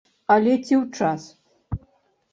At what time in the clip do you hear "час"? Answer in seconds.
1.01-1.21